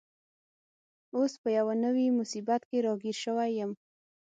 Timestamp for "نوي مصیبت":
1.85-2.61